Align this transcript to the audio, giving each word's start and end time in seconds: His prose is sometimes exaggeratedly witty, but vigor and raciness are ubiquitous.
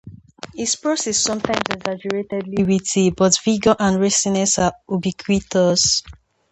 His 0.55 0.75
prose 0.77 1.05
is 1.05 1.19
sometimes 1.19 1.61
exaggeratedly 1.69 2.63
witty, 2.63 3.11
but 3.11 3.37
vigor 3.45 3.75
and 3.77 3.99
raciness 4.01 4.57
are 4.57 4.73
ubiquitous. 4.89 6.01